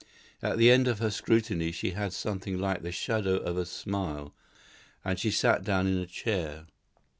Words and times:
At 0.41 0.57
the 0.57 0.71
end 0.71 0.87
of 0.87 0.97
her 0.97 1.11
scrutiny 1.11 1.71
she 1.71 1.91
had 1.91 2.11
something 2.11 2.57
like 2.57 2.81
the 2.81 2.91
shadow 2.91 3.35
of 3.35 3.55
a 3.55 3.67
smile, 3.67 4.33
and 5.05 5.19
she 5.19 5.29
sat 5.29 5.63
down 5.63 5.85
in 5.85 5.99
a 5.99 6.07
chair. 6.07 6.65